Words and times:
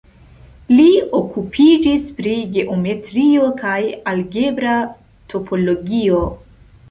Li 0.77 0.85
okupiĝis 1.17 2.07
pri 2.21 2.33
geometrio 2.55 3.45
kaj 3.61 3.75
algebra 4.13 4.75
topologio. 5.35 6.23